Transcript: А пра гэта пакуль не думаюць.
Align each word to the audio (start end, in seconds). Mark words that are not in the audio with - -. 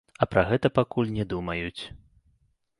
А 0.25 0.27
пра 0.35 0.43
гэта 0.51 0.71
пакуль 0.79 1.13
не 1.19 1.25
думаюць. 1.35 1.81